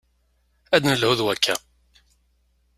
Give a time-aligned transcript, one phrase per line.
[0.75, 1.55] Ad d-nelhu d wakka.